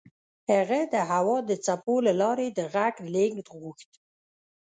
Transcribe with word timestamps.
هغه 0.51 0.79
د 0.93 0.95
هوا 1.11 1.37
د 1.49 1.51
څپو 1.65 1.95
له 2.07 2.13
لارې 2.21 2.47
د 2.57 2.59
غږ 2.73 2.95
لېږد 3.13 3.47
غوښت 3.59 3.91